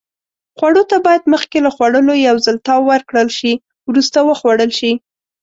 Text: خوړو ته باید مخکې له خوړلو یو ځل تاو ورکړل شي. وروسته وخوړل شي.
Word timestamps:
خوړو 0.57 0.83
ته 0.91 0.97
باید 1.05 1.31
مخکې 1.33 1.57
له 1.65 1.69
خوړلو 1.75 2.13
یو 2.27 2.35
ځل 2.45 2.57
تاو 2.65 2.81
ورکړل 2.91 3.29
شي. 3.37 3.53
وروسته 3.89 4.17
وخوړل 4.29 4.71
شي. 4.79 4.91